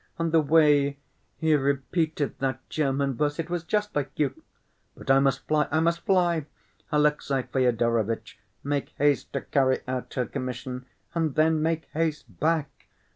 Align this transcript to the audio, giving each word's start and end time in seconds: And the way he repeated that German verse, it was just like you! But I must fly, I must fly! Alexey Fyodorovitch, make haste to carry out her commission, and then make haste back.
And 0.17 0.31
the 0.31 0.41
way 0.41 0.97
he 1.37 1.53
repeated 1.53 2.33
that 2.39 2.67
German 2.71 3.13
verse, 3.13 3.37
it 3.37 3.51
was 3.51 3.63
just 3.63 3.95
like 3.95 4.09
you! 4.15 4.41
But 4.97 5.11
I 5.11 5.19
must 5.19 5.45
fly, 5.47 5.67
I 5.69 5.79
must 5.79 5.99
fly! 6.07 6.47
Alexey 6.91 7.43
Fyodorovitch, 7.43 8.39
make 8.63 8.95
haste 8.97 9.31
to 9.33 9.41
carry 9.41 9.81
out 9.87 10.11
her 10.15 10.25
commission, 10.25 10.87
and 11.13 11.35
then 11.35 11.61
make 11.61 11.85
haste 11.93 12.39
back. 12.39 12.87